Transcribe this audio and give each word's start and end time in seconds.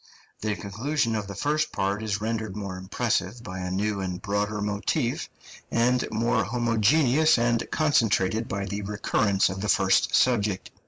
The 0.39 0.55
conclusion 0.55 1.15
of 1.15 1.27
the 1.27 1.35
first 1.35 1.71
part 1.71 2.01
is 2.01 2.19
rendered 2.21 2.55
more 2.55 2.75
impressive 2.75 3.43
by 3.43 3.59
a 3.59 3.69
new 3.69 4.01
and 4.01 4.19
broader 4.19 4.59
motif, 4.59 5.29
and 5.69 6.03
more 6.09 6.43
homogeneous 6.43 7.37
and 7.37 7.69
concentrated 7.69 8.47
by 8.47 8.65
the 8.65 8.81
recurrence 8.81 9.47
of 9.49 9.61
the 9.61 9.69
first 9.69 10.15
subject. 10.15 10.71